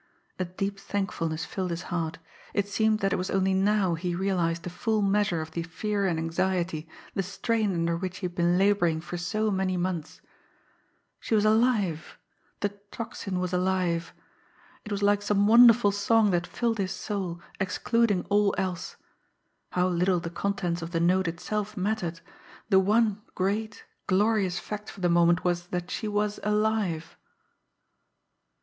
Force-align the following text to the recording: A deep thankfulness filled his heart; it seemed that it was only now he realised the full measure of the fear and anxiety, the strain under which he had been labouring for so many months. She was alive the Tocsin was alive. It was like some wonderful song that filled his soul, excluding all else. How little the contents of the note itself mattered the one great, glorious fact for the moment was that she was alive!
A 0.39 0.45
deep 0.45 0.79
thankfulness 0.79 1.45
filled 1.45 1.69
his 1.69 1.83
heart; 1.93 2.17
it 2.55 2.67
seemed 2.67 3.01
that 3.01 3.13
it 3.13 3.17
was 3.17 3.29
only 3.29 3.53
now 3.53 3.93
he 3.93 4.15
realised 4.15 4.63
the 4.63 4.71
full 4.71 5.03
measure 5.03 5.41
of 5.41 5.51
the 5.51 5.61
fear 5.61 6.07
and 6.07 6.17
anxiety, 6.17 6.89
the 7.13 7.21
strain 7.21 7.71
under 7.75 7.95
which 7.95 8.17
he 8.17 8.25
had 8.25 8.33
been 8.33 8.57
labouring 8.57 8.99
for 8.99 9.15
so 9.17 9.51
many 9.51 9.77
months. 9.77 10.19
She 11.19 11.35
was 11.35 11.45
alive 11.45 12.17
the 12.61 12.69
Tocsin 12.89 13.39
was 13.39 13.53
alive. 13.53 14.11
It 14.85 14.91
was 14.91 15.03
like 15.03 15.21
some 15.21 15.45
wonderful 15.45 15.91
song 15.91 16.31
that 16.31 16.47
filled 16.47 16.79
his 16.79 16.91
soul, 16.93 17.39
excluding 17.59 18.25
all 18.27 18.55
else. 18.57 18.95
How 19.73 19.87
little 19.87 20.19
the 20.19 20.31
contents 20.31 20.81
of 20.81 20.89
the 20.93 20.99
note 20.99 21.27
itself 21.27 21.77
mattered 21.77 22.21
the 22.69 22.79
one 22.79 23.21
great, 23.35 23.85
glorious 24.07 24.57
fact 24.57 24.89
for 24.89 24.99
the 25.01 25.09
moment 25.09 25.43
was 25.43 25.67
that 25.67 25.91
she 25.91 26.07
was 26.07 26.39
alive! 26.41 27.15